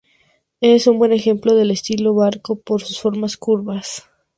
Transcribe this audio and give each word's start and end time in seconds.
Es 0.61 0.87
un 0.87 0.97
buen 0.97 1.13
ejemplo 1.13 1.53
del 1.53 1.69
estilo 1.69 2.15
"barco" 2.15 2.55
por 2.55 2.81
sus 2.81 2.99
formas 2.99 3.37
curvas. 3.37 4.09